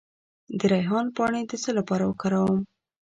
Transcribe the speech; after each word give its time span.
د 0.59 0.61
ریحان 0.71 1.05
پاڼې 1.15 1.41
د 1.49 1.51
څه 1.63 1.69
لپاره 1.77 2.03
وکاروم؟ 2.05 2.59